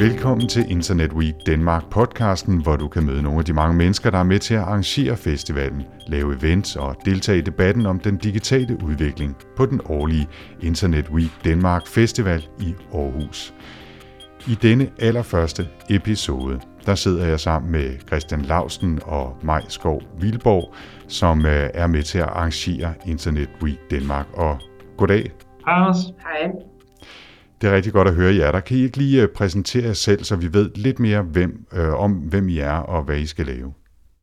[0.00, 4.10] Velkommen til Internet Week Danmark podcasten, hvor du kan møde nogle af de mange mennesker,
[4.10, 8.16] der er med til at arrangere festivalen, lave events og deltage i debatten om den
[8.16, 10.28] digitale udvikling på den årlige
[10.62, 13.54] Internet Week Danmark Festival i Aarhus.
[14.46, 20.74] I denne allerførste episode, der sidder jeg sammen med Christian Lausten og Maj Skov Vilborg,
[21.08, 24.26] som øh, er med til at arrangere Internet Week Danmark.
[24.34, 24.58] Og
[24.96, 25.30] goddag.
[25.66, 25.96] Hej Anders.
[25.96, 26.69] Hej.
[27.60, 28.52] Det er rigtig godt at høre jer.
[28.52, 31.66] Der kan I ikke lige øh, præsentere jer selv, så vi ved lidt mere hvem,
[31.78, 33.72] øh, om, hvem I er og hvad I skal lave?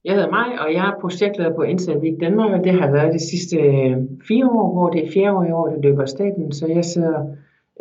[0.05, 3.13] Jeg hedder Maj, og jeg er projektleder på Internet Week Danmark, og det har været
[3.13, 3.97] de sidste øh,
[4.27, 6.85] fire år, hvor det er fjerde år i år, det løber af staten, så jeg
[6.85, 7.19] sidder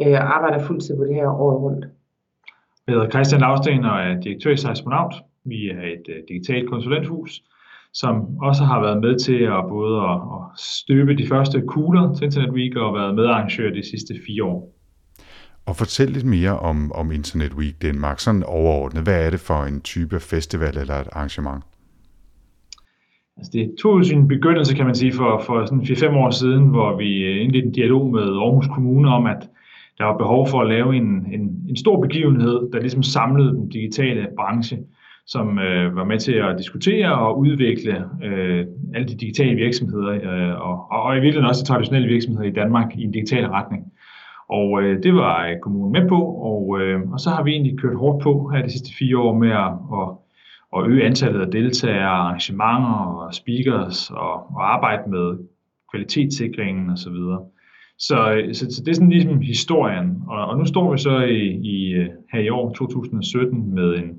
[0.02, 1.84] øh, og arbejder fuldtid på det her året rundt.
[2.86, 5.14] Jeg hedder Christian Lavsten og er direktør i Seismonaut.
[5.45, 7.42] Vi er et uh, digitalt konsulenthus,
[7.92, 12.25] som også har været med til at både at, at støbe de første kugler til
[12.25, 14.75] Internet Week og været medarrangør de sidste fire år.
[15.67, 19.03] Og fortæl lidt mere om, om Internet Week Danmark, sådan overordnet.
[19.03, 21.64] Hvad er det for en type festival eller et arrangement?
[23.36, 26.97] Altså det tog sin begyndelse, kan man sige, for, for sådan 4-5 år siden, hvor
[26.97, 29.48] vi øh, indledte en dialog med Aarhus Kommune om, at
[29.98, 33.69] der var behov for at lave en, en, en stor begivenhed, der ligesom samlede den
[33.69, 34.78] digitale branche,
[35.27, 40.61] som øh, var med til at diskutere og udvikle øh, alle de digitale virksomheder, øh,
[40.69, 43.83] og, og i virkeligheden også de traditionelle virksomheder i Danmark i en digital retning.
[44.48, 47.78] Og øh, det var øh, kommunen med på, og, øh, og så har vi egentlig
[47.78, 50.08] kørt hårdt på her de sidste fire år med at, at,
[50.77, 55.38] at øge antallet af deltagere, arrangementer og speakers og, og arbejde med
[55.92, 56.97] kvalitetssikringen osv.
[56.98, 57.47] Så,
[57.98, 61.19] så, øh, så, så det er sådan ligesom historien, og, og nu står vi så
[61.19, 61.42] i,
[61.75, 64.10] i, øh, her i år 2017 med en,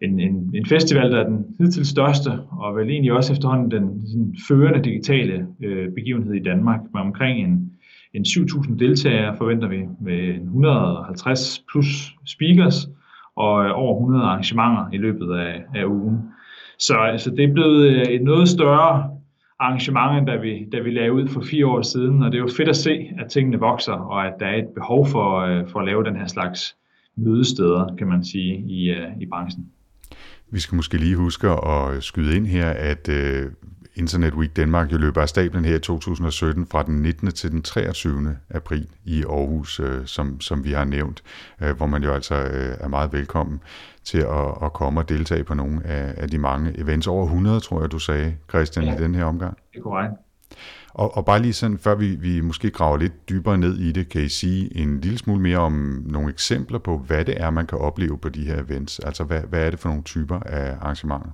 [0.00, 4.06] en, en, en festival, der er den hidtil største, og vel egentlig også efterhånden den
[4.06, 7.72] sådan, førende digitale øh, begivenhed i Danmark, med omkring en
[8.14, 12.88] en 7.000 deltagere forventer vi med 150 plus speakers
[13.36, 16.18] og øh, over 100 arrangementer i løbet af, af ugen.
[16.78, 19.10] Så altså, det er blevet øh, et noget større
[19.60, 22.42] arrangement, end da vi, da vi lagde ud for fire år siden, og det er
[22.42, 25.68] jo fedt at se, at tingene vokser, og at der er et behov for, øh,
[25.68, 26.76] for at lave den her slags
[27.16, 29.66] mødesteder, kan man sige, i, i branchen.
[30.50, 33.08] Vi skal måske lige huske at skyde ind her, at
[33.94, 37.30] Internet Week Danmark jo løber af stablen her i 2017 fra den 19.
[37.30, 38.36] til den 23.
[38.50, 41.22] april i Aarhus, øh, som, som vi har nævnt,
[41.60, 43.60] øh, hvor man jo altså øh, er meget velkommen
[44.04, 47.06] til at, at komme og deltage på nogle af, af de mange events.
[47.06, 49.56] Over 100, tror jeg, du sagde, Christian, ja, i den her omgang.
[49.72, 50.12] Det er korrekt.
[50.94, 54.08] Og, og bare lige sådan, før vi, vi måske graver lidt dybere ned i det,
[54.08, 57.66] kan I sige en lille smule mere om nogle eksempler på, hvad det er, man
[57.66, 58.98] kan opleve på de her events?
[58.98, 61.30] Altså, hvad, hvad er det for nogle typer af arrangementer?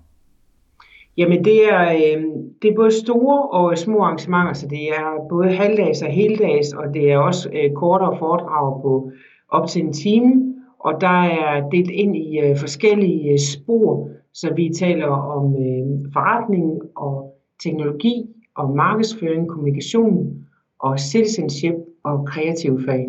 [1.19, 2.23] Jamen det er, øh,
[2.63, 6.95] det er både store og små arrangementer, så det er både halvdags og heldags, og
[6.95, 9.11] det er også øh, kortere foredrag på
[9.49, 14.55] op til en time, og der er delt ind i øh, forskellige øh, spor, så
[14.55, 20.45] vi taler om øh, forretning og teknologi og markedsføring, kommunikation
[20.79, 21.75] og citizenship
[22.05, 23.07] og kreative fag.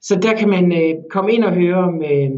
[0.00, 2.30] Så der kan man øh, komme ind og høre om, øh,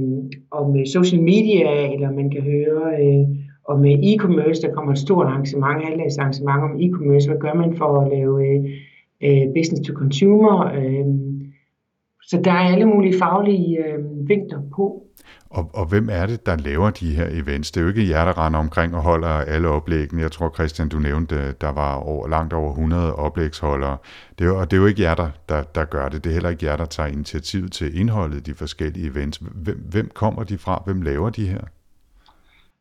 [0.50, 4.98] om øh, social media, eller man kan høre øh, og med e-commerce, der kommer et
[4.98, 7.28] stort arrangement, halvdags arrangement om e-commerce.
[7.28, 8.60] Hvad gør man for at lave øh,
[9.26, 10.56] øh business to consumer?
[10.80, 11.06] Øh,
[12.22, 15.02] så der er alle mulige faglige øh, vinkler på.
[15.50, 17.70] Og, og hvem er det, der laver de her events?
[17.70, 20.22] Det er jo ikke jer, der render omkring og holder alle oplæggene.
[20.22, 23.96] Jeg tror, Christian, du nævnte, øh, der var over, langt over 100 oplægsholdere.
[24.38, 26.24] Det er, og det er jo ikke jer, der, der, der gør det.
[26.24, 29.38] Det er heller ikke jer, der tager initiativ til indholdet i de forskellige events.
[29.38, 30.82] Hvem, hvem kommer de fra?
[30.86, 31.60] Hvem laver de her?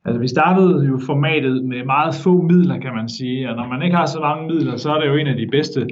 [0.07, 3.81] Altså, vi startede jo formatet med meget få midler, kan man sige, og når man
[3.81, 5.87] ikke har så mange midler, så er det jo en af de bedste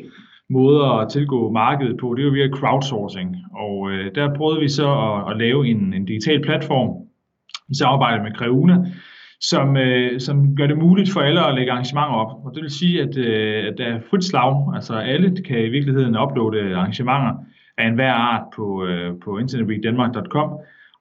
[0.49, 3.35] måder at tilgå markedet på, det er jo via crowdsourcing.
[3.55, 6.89] Og øh, der prøvede vi så at, at lave en, en digital platform
[7.69, 8.77] i samarbejde med Creuna,
[9.41, 12.45] som, øh, som gør det muligt for alle at lægge arrangementer op.
[12.45, 15.69] Og det vil sige, at, øh, at der er frit slag, altså alle kan i
[15.69, 17.33] virkeligheden uploade arrangementer
[17.77, 20.49] af enhver art på, øh, på internetweekdenmark.com,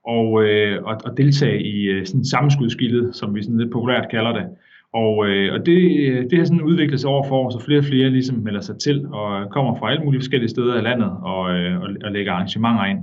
[0.06, 4.32] og, øh, og, og deltage i øh, sådan sammenskudskildet, som vi sådan lidt populært kalder
[4.32, 4.46] det.
[4.92, 7.78] Og, øh, og det, øh, det har sådan udviklet sig over for år, så flere
[7.78, 11.10] og flere ligesom melder sig til og kommer fra alle mulige forskellige steder i landet
[11.22, 12.98] og, øh, og, og lægger arrangementer ind.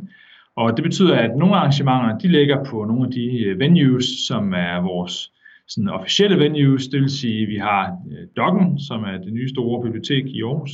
[0.56, 4.54] Og det betyder, at nogle arrangementer, de ligger på nogle af de øh, venues, som
[4.54, 5.32] er vores
[5.68, 9.50] sådan officielle venues, det vil sige, at vi har øh, Dokken, som er det nye
[9.50, 10.72] store bibliotek i Aarhus,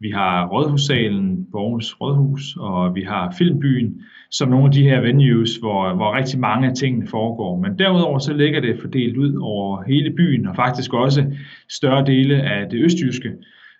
[0.00, 4.00] vi har Rådhussalen på Aarhus Rådhus, og vi har Filmbyen,
[4.30, 7.60] som nogle af de her venues, hvor, hvor rigtig mange af tingene foregår.
[7.60, 11.24] Men derudover så ligger det fordelt ud over hele byen, og faktisk også
[11.70, 13.32] større dele af det østjyske.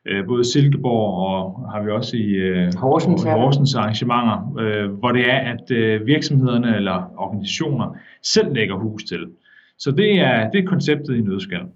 [0.09, 5.31] øh, både Silkeborg og har vi også i øh, Horsens, Horsens arrangementer, øh, hvor det
[5.31, 5.67] er, at
[6.07, 9.27] virksomhederne eller organisationer selv lægger hus til.
[9.79, 11.67] Så det er, det er konceptet i nødskal.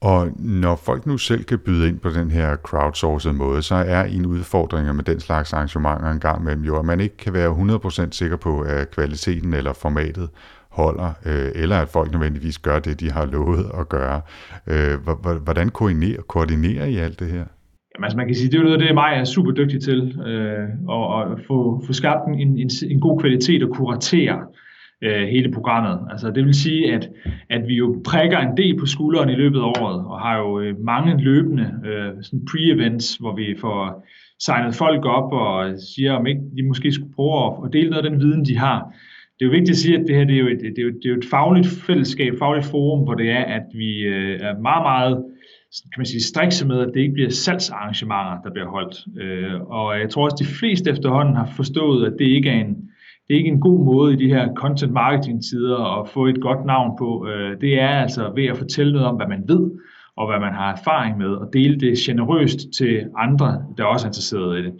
[0.00, 4.04] Og når folk nu selv kan byde ind på den her crowdsourced måde, så er
[4.04, 7.50] en udfordring med den slags arrangementer en gang imellem jo, at man ikke kan være
[8.06, 10.28] 100% sikker på, at kvaliteten eller formatet
[10.70, 14.20] holder, øh, eller at folk nødvendigvis gør det, de har lovet at gøre.
[14.66, 14.94] Øh,
[15.44, 17.44] hvordan koordinerer, koordinerer I alt det her?
[17.94, 20.68] Jamen, altså man kan sige, det er noget, det mig er super dygtig til, øh,
[20.96, 24.65] at, at få, få skabt en, en, en god kvalitet og kuratere øh,
[25.02, 25.98] Øh, hele programmet.
[26.10, 27.10] Altså det vil sige, at,
[27.50, 30.60] at vi jo prikker en del på skulderen i løbet af året, og har jo
[30.60, 34.06] øh, mange løbende øh, sådan pre-events, hvor vi får
[34.40, 38.10] signet folk op og siger, om ikke de måske skulle prøve at dele noget af
[38.10, 38.78] den viden, de har.
[39.38, 40.82] Det er jo vigtigt at sige, at det her det er jo et, det er
[40.82, 44.40] jo, det er jo et fagligt fællesskab, fagligt forum, hvor det er, at vi øh,
[44.40, 45.24] er meget, meget
[45.92, 48.96] kan man sige, strikse med, at det ikke bliver salgsarrangementer, der bliver holdt.
[49.22, 52.60] Øh, og jeg tror også, at de fleste efterhånden har forstået, at det ikke er
[52.60, 52.85] en,
[53.28, 56.40] det er ikke en god måde i de her content marketing tider at få et
[56.40, 57.28] godt navn på.
[57.28, 59.70] Øh, det er altså ved at fortælle noget om, hvad man ved,
[60.16, 64.08] og hvad man har erfaring med, og dele det generøst til andre, der også er
[64.08, 64.72] interesserede i det.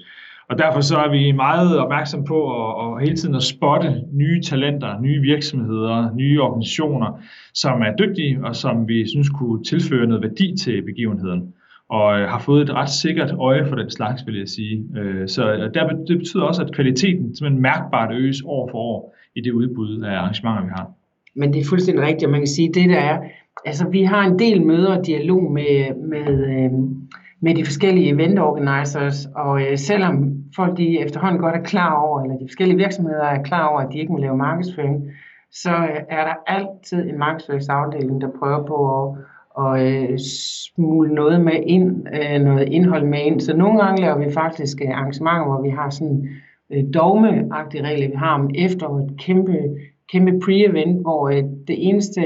[0.48, 4.42] Og derfor så er vi meget opmærksom på at, at hele tiden at spotte nye
[4.42, 7.20] talenter, nye virksomheder, nye organisationer,
[7.54, 11.54] som er dygtige og som vi synes kunne tilføre noget værdi til begivenheden
[11.88, 14.84] og øh, har fået et ret sikkert øje for den slags, vil jeg sige.
[14.96, 19.40] Øh, så der, det betyder også, at kvaliteten simpelthen mærkbart øges år for år i
[19.40, 20.90] det udbud af arrangementer, vi har.
[21.34, 23.18] Men det er fuldstændig rigtigt, og man kan sige, at det der er,
[23.64, 26.70] altså vi har en del møder og dialog med, med, øh,
[27.40, 32.22] med de forskellige event organizers, og øh, selvom folk de efterhånden godt er klar over,
[32.22, 35.10] eller de forskellige virksomheder er klar over, at de ikke må lave markedsføring,
[35.52, 39.18] så øh, er der altid en markedsføringsafdeling, der prøver på at
[39.56, 43.40] og øh, smule noget med ind, øh, noget indhold med ind.
[43.40, 46.28] Så nogle gange laver vi faktisk øh, arrangementer, hvor vi har sådan
[46.72, 48.08] øh, dogmeagtige regler.
[48.08, 49.58] Vi har om efter et kæmpe,
[50.12, 52.22] kæmpe pre-event, hvor øh, det eneste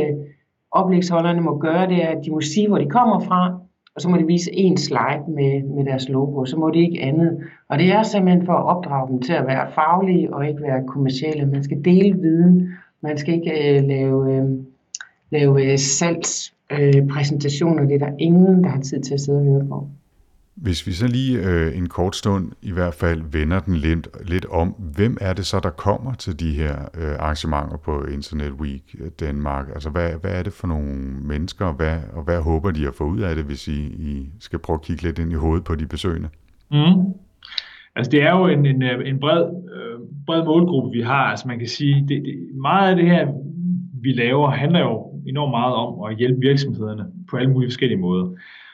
[0.72, 3.60] oplægsholderne må gøre, det er, at de må sige, hvor de kommer fra,
[3.94, 7.02] og så må de vise en slide med, med deres logo, så må de ikke
[7.02, 7.38] andet.
[7.68, 10.86] Og det er simpelthen for at opdrage dem til at være faglige og ikke være
[10.86, 11.46] kommercielle.
[11.46, 12.68] Man skal dele viden,
[13.00, 14.44] man skal ikke øh, lave, øh,
[15.30, 19.38] lave øh, salgs øh, præsentationer, det er der ingen, der har tid til at sidde
[19.38, 19.88] og høre på.
[20.54, 24.46] Hvis vi så lige øh, en kort stund i hvert fald vender den lidt, lidt
[24.46, 28.96] om, hvem er det så, der kommer til de her øh, arrangementer på Internet Week
[29.20, 29.68] Danmark?
[29.74, 32.94] Altså hvad, hvad er det for nogle mennesker, og hvad, og hvad håber de at
[32.94, 35.64] få ud af det, hvis I, I skal prøve at kigge lidt ind i hovedet
[35.64, 36.28] på de besøgende?
[36.70, 37.14] Mm.
[37.96, 39.44] Altså det er jo en, en, en bred,
[39.74, 41.24] øh, bred målgruppe, vi har.
[41.24, 43.28] Altså man kan sige, det, det, meget af det her,
[44.02, 48.30] vi laver, handler jo enormt meget om at hjælpe virksomhederne på alle mulige forskellige måder.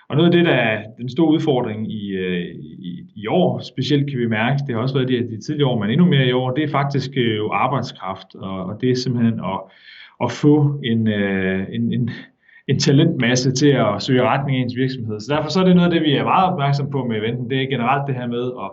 [0.08, 2.44] Og noget af det, der er den store udfordring i, øh,
[2.78, 5.78] i, i år, specielt kan vi mærke, det har også været det, de tidligere år,
[5.81, 8.94] men endnu mere i år, det er faktisk øh, jo arbejdskraft, og, og det er
[8.94, 9.60] simpelthen at,
[10.25, 12.10] at få en, øh, en, en,
[12.69, 15.20] en talentmasse til at søge retning i ens virksomhed.
[15.20, 17.50] Så derfor så er det noget af det, vi er meget opmærksom på med eventen,
[17.50, 18.70] det er generelt det her med at,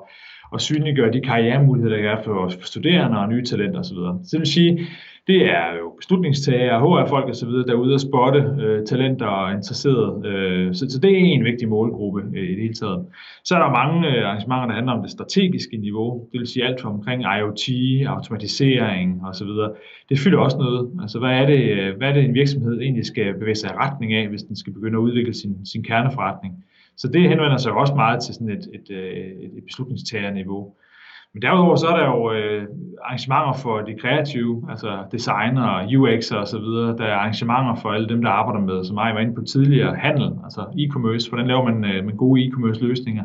[0.54, 3.96] og synliggøre de karrieremuligheder, der er for, for studerende og nye talenter osv.
[3.96, 4.80] Så det vil sige,
[5.28, 10.28] det er jo beslutningstagere, HR-folk osv., der er ude at spotte øh, talenter og interesserede.
[10.28, 13.06] Øh, så, så det er en vigtig målgruppe øh, i det hele taget.
[13.44, 16.66] Så er der mange øh, arrangementer, der handler om det strategiske niveau, det vil sige
[16.66, 17.66] alt fra omkring IoT,
[18.08, 19.52] automatisering osv.
[20.10, 20.92] Det fylder også noget.
[21.02, 23.78] Altså hvad er, det, øh, hvad er det, en virksomhed egentlig skal bevæge sig i
[23.84, 26.54] retning af, hvis den skal begynde at udvikle sin, sin kerneforretning?
[26.98, 30.74] Så det henvender sig også meget til sådan et, et, et, et beslutningstagerniveau.
[31.34, 32.68] Men derudover så er der jo øh,
[33.04, 36.98] arrangementer for de kreative, altså designer, UX og så videre.
[36.98, 39.96] Der er arrangementer for alle dem, der arbejder med, som jeg var inde på tidligere,
[39.96, 41.30] handel, altså e-commerce.
[41.30, 43.24] Hvordan laver man øh, med gode e-commerce løsninger?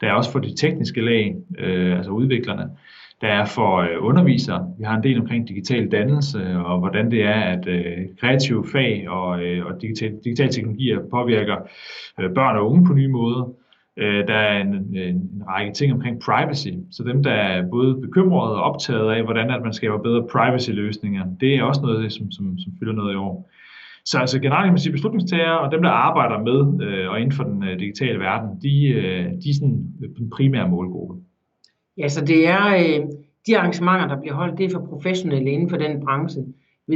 [0.00, 2.70] Der er også for de tekniske lag, øh, altså udviklerne.
[3.20, 4.74] Der er for øh, undervisere.
[4.78, 8.64] Vi har en del omkring digital dannelse øh, og hvordan det er, at øh, kreative
[8.72, 11.56] fag og, øh, og digital, digital teknologier påvirker
[12.20, 13.52] øh, børn og unge på nye måder.
[13.96, 18.00] Øh, der er en, en, en række ting omkring privacy, så dem, der er både
[18.00, 22.30] bekymrede og optaget af, hvordan at man skaber bedre privacy-løsninger, det er også noget, som,
[22.30, 23.50] som, som fylder noget i år.
[24.04, 27.32] Så altså generelt kan man sige, beslutningstagere og dem, der arbejder med øh, og inden
[27.32, 29.86] for den øh, digitale verden, de, øh, de er sådan
[30.18, 31.14] den primære målgruppe.
[31.98, 33.06] Ja, så det er øh,
[33.46, 36.44] de arrangementer, der bliver holdt, det er for professionelle inden for den branche.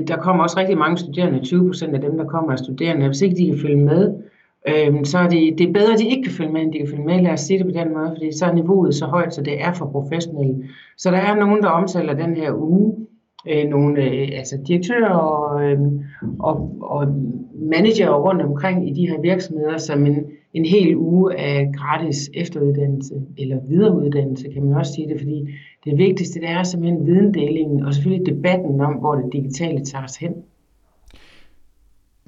[0.09, 3.07] Der kommer også rigtig mange studerende, 20 procent af dem, der kommer er studerende.
[3.07, 4.15] Hvis ikke de kan følge med,
[4.69, 6.79] øh, så er det, det er bedre, at de ikke kan følge med, end de
[6.79, 7.23] kan følge med.
[7.23, 9.63] Lad os sige det på den måde, fordi så er niveauet så højt, så det
[9.63, 10.65] er for professionelle.
[10.97, 13.07] Så der er nogen, der omtaler den her uge,
[13.49, 15.79] øh, nogle øh, altså direktører og, øh,
[16.39, 17.09] og, og
[17.55, 23.15] manager rundt omkring i de her virksomheder som en, en hel uge af gratis efteruddannelse,
[23.39, 25.49] eller videreuddannelse, kan man også sige det, fordi
[25.85, 30.17] det vigtigste det er simpelthen videndelingen, og selvfølgelig debatten om, hvor det digitale tager os
[30.17, 30.33] hen.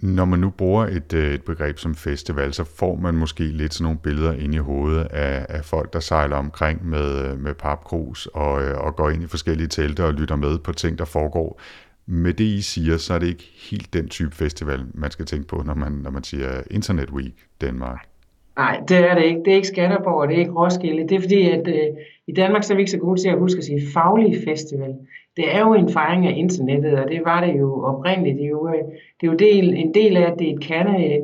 [0.02, 3.74] Når man nu bruger et, øh, et begreb som festival, så får man måske lidt
[3.74, 7.54] sådan nogle billeder ind i hovedet af, af folk, der sejler omkring med, øh, med
[7.54, 11.04] papkrus og, øh, og går ind i forskellige telte og lytter med på ting, der
[11.04, 11.60] foregår.
[12.06, 15.48] Med det, I siger, så er det ikke helt den type festival, man skal tænke
[15.48, 18.11] på, når man, når man siger Internet Week Danmark.
[18.56, 19.40] Nej, det er det ikke.
[19.44, 21.08] Det er ikke Skanderborg, det er ikke Roskilde.
[21.08, 23.38] Det er fordi, at øh, i Danmark så er vi ikke så gode til at
[23.38, 24.94] huske at sige faglige festival.
[25.36, 28.36] Det er jo en fejring af internettet, og det var det jo oprindeligt.
[28.36, 28.84] Det er jo, øh,
[29.20, 31.20] det er jo del, en del af, at det er et kerne,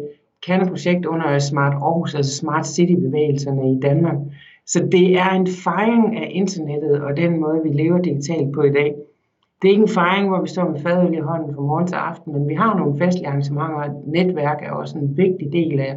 [0.46, 4.16] kerneprojekt under Smart Aarhus, altså Smart City-bevægelserne i Danmark.
[4.66, 8.72] Så det er en fejring af internettet og den måde, vi lever digitalt på i
[8.72, 8.94] dag.
[9.62, 11.94] Det er ikke en fejring, hvor vi står med fadøl i hånden fra morgen til
[11.94, 15.96] aften, men vi har nogle festlige arrangementer, og netværk er også en vigtig del af,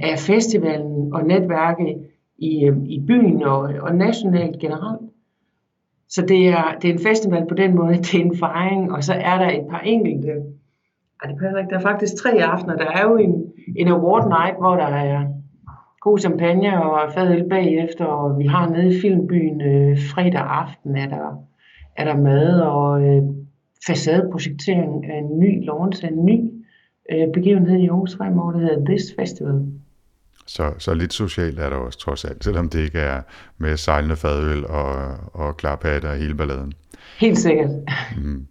[0.00, 1.96] af festivalen og netværket
[2.38, 5.10] i, øhm, i byen og, og nationalt generelt.
[6.08, 9.04] Så det er, det er en festival på den måde, det er en fejring, og
[9.04, 10.32] så er der et par enkelte,
[11.22, 14.28] ej, det passer ikke, der er faktisk tre aftener, der er jo en, en award
[14.28, 15.26] night, hvor der er
[16.00, 21.08] god champagne og fadøl bagefter, og vi har nede i Filmbyen øh, fredag aften, er
[21.08, 21.44] der,
[21.96, 23.22] er der mad og øh,
[23.86, 26.50] facadeprojektering af en ny launch, en ny
[27.12, 29.54] øh, begivenhed i Aarhus fremover, der hedder This Festival.
[30.46, 33.22] Så, så lidt socialt er der også trods alt, selvom det ikke er
[33.58, 36.72] med sejlende fadøl og, og klarpatter og hele balladen.
[37.18, 37.70] Helt sikkert.
[38.16, 38.46] Mm.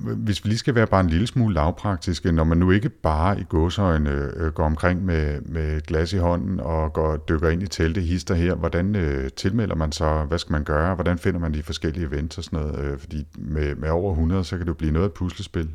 [0.00, 3.40] Hvis vi lige skal være bare en lille smule lavpraktiske, når man nu ikke bare
[3.40, 7.62] i godsøjne øh, går omkring med, med et glas i hånden og går dykker ind
[7.62, 11.40] i teltet hister her, hvordan øh, tilmelder man så, hvad skal man gøre, hvordan finder
[11.40, 14.60] man de forskellige events og sådan noget, øh, fordi med, med over 100, så kan
[14.60, 15.70] det jo blive noget af et puslespil.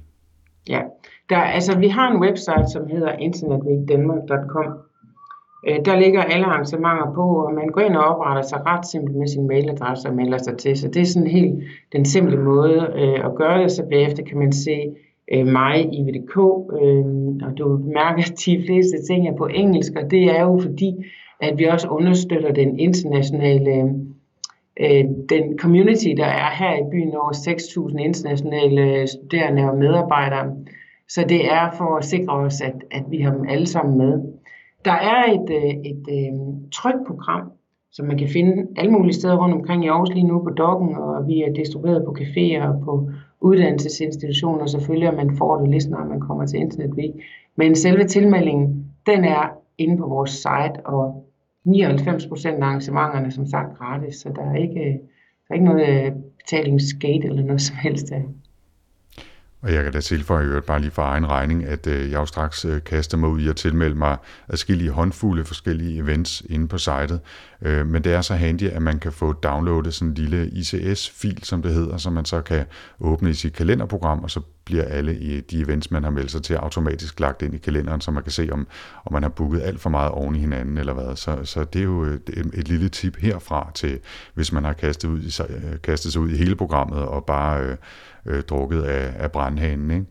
[0.70, 0.82] Ja,
[1.30, 4.66] der, altså vi har en website, som hedder internetweekdanmark.com.
[5.68, 9.18] Øh, der ligger alle arrangementer på, og man går ind og opretter sig ret simpelt
[9.18, 10.78] med sin mailadresse og melder sig til.
[10.78, 14.38] Så det er sådan helt den simple måde øh, at gøre det, så bagefter kan
[14.38, 14.78] man se
[15.34, 16.38] øh, mig i VDK,
[16.82, 17.06] øh,
[17.48, 21.06] og du mærker, at de fleste ting er på engelsk, og det er jo fordi,
[21.40, 23.94] at vi også understøtter den internationale
[24.80, 30.56] øh, den community, der er her i byen, over 6.000 internationale studerende og medarbejdere.
[31.10, 34.22] Så det er for at sikre os, at, at vi har dem alle sammen med.
[34.86, 37.52] Der er et, øh, et, øh, et trygt trykprogram,
[37.92, 40.96] som man kan finde alle mulige steder rundt omkring i Aarhus lige nu på Dokken,
[40.96, 43.10] og vi er distribueret på caféer og på
[43.42, 47.14] uddannelsesinstitutioner selvfølgelig, og man får det lige snart man kommer til Internet Week.
[47.56, 51.26] Men selve tilmeldingen, den er inde på vores site, og
[51.66, 55.00] 99 procent af arrangementerne som sagt gratis, så der er ikke,
[55.48, 58.22] der er ikke noget øh, betalingsgate eller noget som helst der.
[59.64, 62.26] Og jeg kan da tilføje øvrigt bare lige for egen regning, at øh, jeg jo
[62.26, 64.18] straks øh, kaster mig ud i at tilmelde mig
[64.50, 67.20] adskillige håndfulde forskellige events inde på sitet.
[67.62, 71.44] Øh, men det er så handy, at man kan få downloadet sådan en lille ICS-fil,
[71.44, 72.66] som det hedder, som man så kan
[73.00, 76.54] åbne i sit kalenderprogram, og så bliver alle de events, man har meldt sig til,
[76.54, 78.68] automatisk lagt ind i kalenderen, så man kan se, om,
[79.06, 81.16] om man har booket alt for meget oven i hinanden eller hvad.
[81.16, 84.00] Så, så det er jo øh, et, et lille tip herfra til,
[84.34, 87.62] hvis man har kastet, ud i, øh, kastet sig ud i hele programmet og bare
[87.62, 87.78] øh,
[88.26, 90.06] øh, drukket af, af brandhanen, ikke?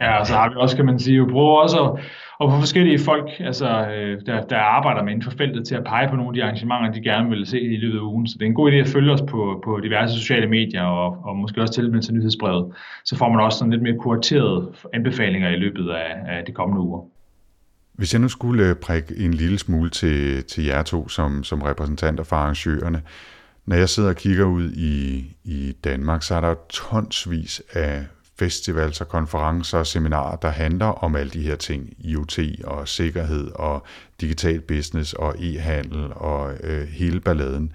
[0.00, 0.18] Ja.
[0.18, 2.00] og så har vi også, kan man sige, jo brug også at,
[2.38, 5.84] og få forskellige folk, altså, øh, der, der arbejder med inden for feltet, til at
[5.84, 8.26] pege på nogle af de arrangementer, de gerne vil se i løbet af ugen.
[8.26, 11.18] Så det er en god idé at følge os på, på diverse sociale medier, og,
[11.24, 12.72] og måske også tilmelde sig nyhedsbrevet.
[13.04, 16.82] Så får man også sådan lidt mere kuraterede anbefalinger i løbet af, af de kommende
[16.82, 17.00] uger.
[17.92, 21.62] Hvis jeg nu skulle øh, prikke en lille smule til, til jer to som, som
[21.62, 23.02] repræsentanter for arrangørerne,
[23.66, 28.04] når jeg sidder og kigger ud i, i Danmark, så er der tonsvis af
[28.38, 33.50] festivals og konferencer og seminarer, der handler om alle de her ting, IoT og sikkerhed
[33.54, 33.86] og
[34.20, 37.72] digital business og e-handel og øh, hele balladen.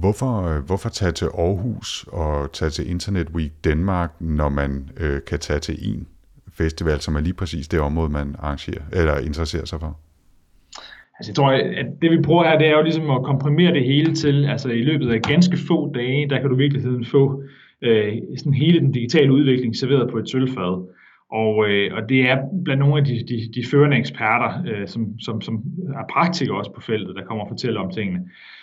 [0.00, 5.20] Hvorfor, øh, hvorfor tage til Aarhus og tage til Internet Week Danmark, når man øh,
[5.26, 6.06] kan tage til en
[6.52, 9.98] festival, som er lige præcis det område, man arrangerer eller interesserer sig for?
[11.18, 13.84] Altså jeg tror, at det vi prøver her, det er jo ligesom at komprimere det
[13.84, 17.42] hele til, altså i løbet af ganske få dage, der kan du virkeligheden få
[17.82, 20.86] øh, sådan hele den digitale udvikling serveret på et sølvfad.
[21.32, 25.18] Og, øh, og det er blandt nogle af de, de, de førende eksperter, øh, som,
[25.18, 25.54] som, som
[25.88, 28.20] er praktikere også på feltet, der kommer og fortæller om tingene.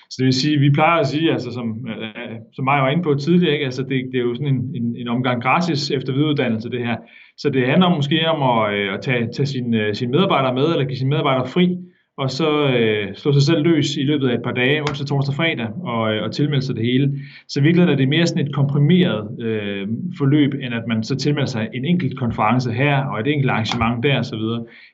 [0.10, 3.04] Så det vil sige, vi plejer at sige, altså som, øh, som mig var inde
[3.04, 3.66] på tidligere, ikke?
[3.66, 6.98] Altså det, det er jo sådan en, en, en omgang gratis efter videreuddannelse, det her.
[7.38, 10.72] Så det handler måske om at, øh, at tage, tage sine, øh, sine medarbejdere med,
[10.72, 11.78] eller give sine medarbejdere fri,
[12.18, 15.36] og så øh, slå sig selv løs i løbet af et par dage, onsdag, torsdag,
[15.36, 17.20] fredag, og, øh, og tilmelde sig det hele.
[17.48, 21.16] Så i virkeligheden er det mere sådan et komprimeret øh, forløb, end at man så
[21.16, 24.40] tilmelder sig en enkelt konference her, og et enkelt arrangement der osv.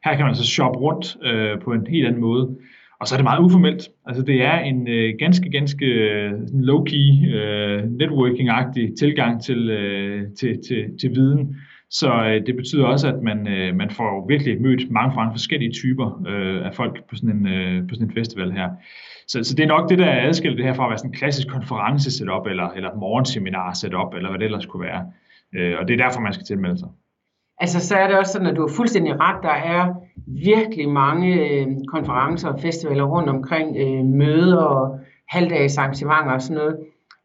[0.05, 2.55] Her kan man så shoppe rundt øh, på en helt anden måde.
[2.99, 3.89] Og så er det meget uformelt.
[4.05, 6.31] Altså det er en øh, ganske, ganske øh,
[6.69, 11.55] low-key, øh, networking-agtig tilgang til, øh, til, til, til viden.
[11.93, 15.71] Så øh, det betyder også, at man, øh, man får virkelig mødt mange, mange forskellige
[15.71, 18.69] typer øh, af folk på sådan en, øh, på sådan en festival her.
[19.27, 21.12] Så, så det er nok det, der er adskilt det her fra at være sådan
[21.12, 25.03] en klassisk konference setup eller, eller morgenseminar setup, eller hvad det ellers kunne være.
[25.55, 26.89] Øh, og det er derfor, man skal tilmelde sig.
[27.59, 29.43] Altså, så er det også sådan, at du har fuldstændig ret.
[29.43, 29.93] Der er
[30.27, 36.57] virkelig mange øh, konferencer og festivaler rundt omkring, øh, møder og halvdags arrangementer og sådan
[36.57, 36.77] noget.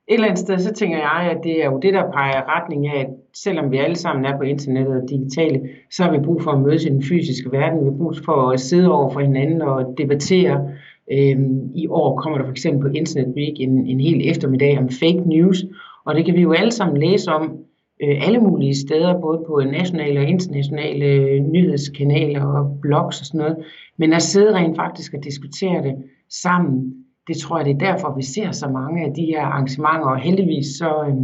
[0.09, 2.87] Et eller andet sted, så tænker jeg, at det er jo det, der peger retning
[2.87, 5.61] af, at selvom vi alle sammen er på internettet og digitale,
[5.91, 7.81] så har vi brug for at mødes i den fysiske verden.
[7.81, 10.71] Vi har brug for at sidde over for hinanden og debattere.
[11.13, 14.89] Øhm, I år kommer der for eksempel på Internet Week en, en hel eftermiddag om
[14.89, 15.65] fake news,
[16.05, 17.59] og det kan vi jo alle sammen læse om
[18.03, 23.39] øh, alle mulige steder, både på nationale og internationale øh, nyhedskanaler og blogs og sådan
[23.39, 23.57] noget.
[23.99, 25.95] Men at sidde rent faktisk og diskutere det
[26.43, 26.95] sammen,
[27.29, 30.19] det tror jeg, det er derfor, vi ser så mange af de her arrangementer, og
[30.19, 31.15] heldigvis så øh,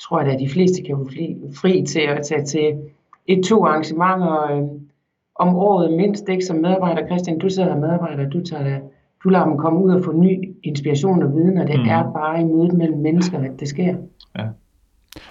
[0.00, 1.04] tror jeg, at de fleste kan få
[1.60, 2.78] fri til at tage til
[3.26, 4.62] et-to arrangementer øh,
[5.34, 7.06] om året mindst, ikke som medarbejder.
[7.06, 8.80] Christian, du sidder medarbejder, du tager det,
[9.24, 11.88] du lader dem komme ud og få ny inspiration og viden, og det mm.
[11.88, 13.94] er bare i mødet mellem mennesker, at det sker.
[14.38, 14.46] Ja.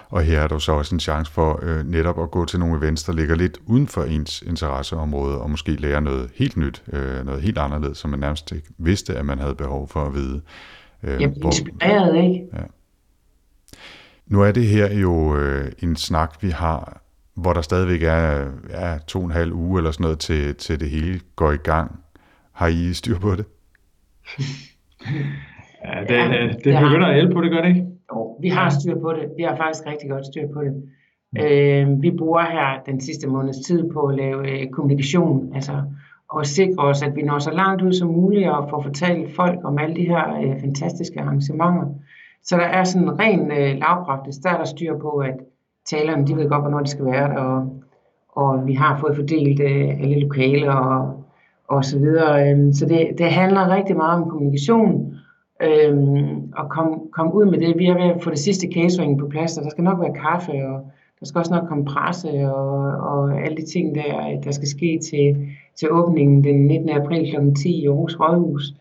[0.08, 2.78] Og her er der så også en chance for øh, netop at gå til nogle
[2.78, 7.26] events, der ligger lidt uden for ens interesseområde, og måske lære noget helt nyt, øh,
[7.26, 10.40] noget helt anderledes, som man nærmest ikke vidste, at man havde behov for at vide.
[11.02, 12.46] Øh, Jamen, hvor, inspireret, ikke?
[12.52, 12.62] Ja.
[14.26, 17.00] Nu er det her jo øh, en snak, vi har,
[17.34, 20.80] hvor der stadigvæk er ja, to og en halv uge eller sådan noget, til, til
[20.80, 22.00] det hele går i gang.
[22.52, 23.44] Har I styr på det?
[25.84, 27.97] ja, det, ja, det, det begynder at hjælpe på det, gør det ikke?
[28.12, 29.32] Jo, vi har styr på det.
[29.36, 30.82] Vi har faktisk rigtig godt styr på det.
[31.38, 35.82] Øh, vi bruger her den sidste måneds tid på at lave øh, kommunikation, altså
[36.30, 39.58] og sikre os, at vi når så langt ud som muligt og får fortalt folk
[39.64, 41.86] om alle de her øh, fantastiske arrangementer.
[42.42, 45.34] Så der er sådan en ren øh, lavpraktisk, der er der styr på, at
[45.90, 47.82] talerne, de ved godt, hvornår de skal være der, og,
[48.28, 51.24] og vi har fået fordelt øh, alle lokaler og,
[51.68, 52.50] og så videre.
[52.50, 55.17] Øh, så det, det handler rigtig meget om kommunikation,
[55.62, 57.78] øhm, og komme kom ud med det.
[57.78, 60.14] Vi er ved at få det sidste catering på plads, og der skal nok være
[60.14, 60.90] kaffe, og
[61.20, 62.78] der skal også nok komme presse og,
[63.10, 66.88] og alle de ting, der, der skal ske til, til åbningen den 19.
[66.88, 67.54] april kl.
[67.62, 68.74] 10 i Aarhus Rådhus.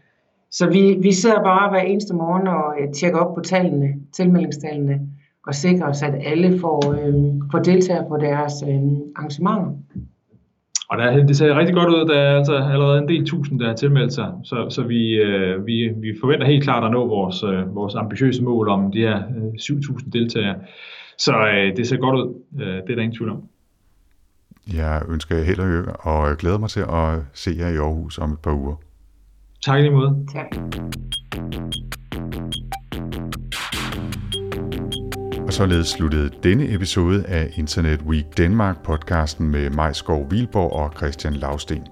[0.52, 5.02] Så vi, vi sidder bare hver eneste morgen og øh, tjekker op på tallene, tilmeldingstallene,
[5.48, 8.82] og sikrer os, at alle får, øh, får deltager på deres øh,
[9.16, 9.72] arrangementer.
[10.90, 12.08] Og der, det ser rigtig godt ud.
[12.08, 14.34] Der er altså allerede en del tusind, der har tilmeldt sig.
[14.44, 18.44] Så, så vi, øh, vi, vi forventer helt klart at nå vores, øh, vores ambitiøse
[18.44, 20.56] mål om de her øh, 7.000 deltagere.
[21.18, 22.36] Så øh, det ser godt ud.
[22.62, 23.44] Øh, det er der ingen tvivl om.
[24.74, 28.18] Jeg ønsker jer held og lykke, og glæder mig til at se jer i Aarhus
[28.18, 28.76] om et par uger.
[29.66, 30.26] Tak i lige måde.
[30.34, 30.58] Tak.
[35.58, 41.88] Således sluttede denne episode af Internet Week Danmark podcasten med Majskov Vilborg og Christian Lausten.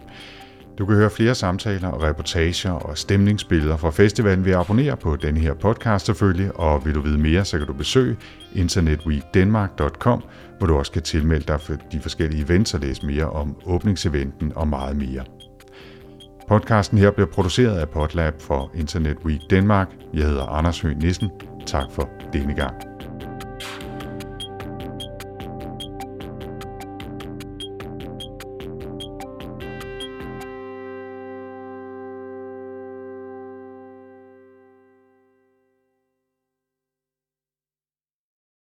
[0.77, 5.15] Du kan høre flere samtaler og reportager og stemningsbilleder fra festivalen ved at abonnere på
[5.15, 8.17] denne her podcast selvfølgelig, og vil du vide mere, så kan du besøge
[8.53, 10.23] internetweekdenmark.com,
[10.57, 14.51] hvor du også kan tilmelde dig for de forskellige events og læse mere om åbningseventen
[14.55, 15.23] og meget mere.
[16.47, 19.87] Podcasten her bliver produceret af Podlab for Internet Week Danmark.
[20.13, 21.29] Jeg hedder Anders Høgh Nissen.
[21.65, 22.94] Tak for denne gang.